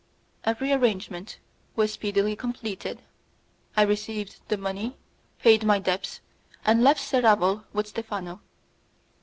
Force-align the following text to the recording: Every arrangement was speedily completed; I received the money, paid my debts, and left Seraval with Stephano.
Every 0.45 0.71
arrangement 0.73 1.37
was 1.75 1.93
speedily 1.93 2.35
completed; 2.35 3.03
I 3.77 3.83
received 3.83 4.39
the 4.47 4.57
money, 4.57 4.97
paid 5.37 5.63
my 5.63 5.77
debts, 5.77 6.21
and 6.65 6.83
left 6.83 6.99
Seraval 7.01 7.65
with 7.71 7.85
Stephano. 7.89 8.41